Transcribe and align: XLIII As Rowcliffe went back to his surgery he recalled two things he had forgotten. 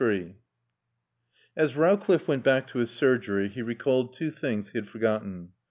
XLIII 0.01 0.35
As 1.55 1.73
Rowcliffe 1.75 2.27
went 2.27 2.43
back 2.43 2.65
to 2.69 2.79
his 2.79 2.89
surgery 2.89 3.49
he 3.49 3.61
recalled 3.61 4.15
two 4.15 4.31
things 4.31 4.71
he 4.71 4.79
had 4.79 4.87
forgotten. 4.89 5.51